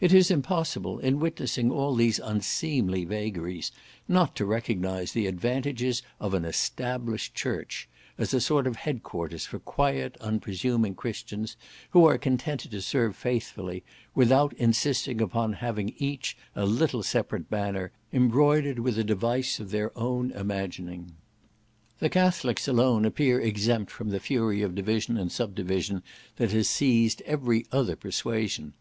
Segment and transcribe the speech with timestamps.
[0.00, 3.70] It is impossible, in witnessing all these unseemly vagaries,
[4.08, 7.88] not to recognise the advantages of an established church
[8.18, 11.56] as a sort of headquarters for quiet unpresuming Christians,
[11.90, 13.84] who are contented to serve faithfully,
[14.16, 19.96] without insisting upon having each a little separate banner, embroidered with a device of their
[19.96, 21.12] own imagining.
[22.00, 26.02] The Catholics alone appear exempt from the fury of division and sub division
[26.34, 28.72] that has seized every other persuasion.